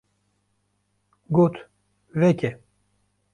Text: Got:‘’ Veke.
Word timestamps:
Got:‘’ 1.39 1.59
Veke. 2.25 2.51